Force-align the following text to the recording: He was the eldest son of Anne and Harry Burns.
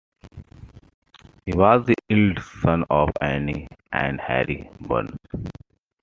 He 1.45 1.53
was 1.53 1.85
the 1.85 1.93
eldest 2.09 2.51
son 2.63 2.85
of 2.89 3.09
Anne 3.21 3.67
and 3.91 4.19
Harry 4.19 4.67
Burns. 4.79 5.15